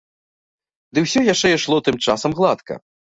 [0.97, 2.79] Ды ўсё яшчэ ішло тым часам гладка.